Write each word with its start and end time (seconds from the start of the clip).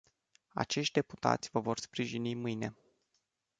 Acești 0.53 0.93
deputați 0.93 1.49
vă 1.51 1.59
vor 1.59 1.79
sprijini 1.79 2.33
mâine. 2.33 2.75